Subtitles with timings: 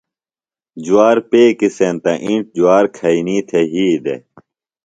[0.83, 4.21] جوار پیکیۡ سینتہ آ اِنڇ جُوار کھئینی تھےۡ یھی دےۡ۔